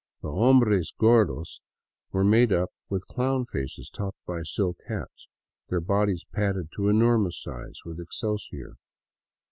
[0.23, 1.61] The" Hombres Gor dos"
[2.11, 5.27] were made up with clown faces topped by silk hats,
[5.69, 8.77] their bodies padded to enormous size with excelsior.